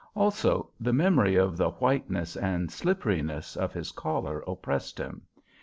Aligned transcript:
Also 0.15 0.71
the 0.79 0.91
memory 0.93 1.35
of 1.35 1.57
the 1.57 1.69
whiteness 1.69 2.35
and 2.35 2.71
slipperiness 2.71 3.55
of 3.55 3.71
his 3.71 3.91
collar 3.91 4.43
oppressed 4.47 4.97
him. 4.97 5.21